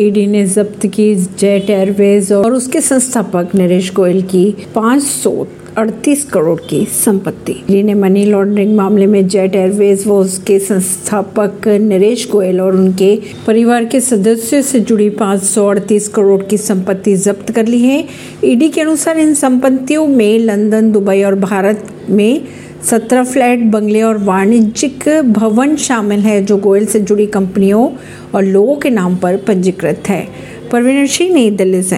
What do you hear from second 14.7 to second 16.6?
जुड़ी पाँच सौ अड़तीस करोड़ की